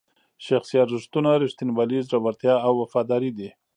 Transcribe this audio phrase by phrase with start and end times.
[0.47, 3.49] شخصي ارزښتونه ریښتینولي، زړورتیا او وفاداري دي.